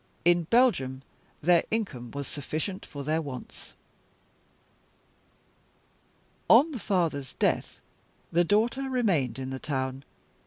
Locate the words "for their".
2.87-3.21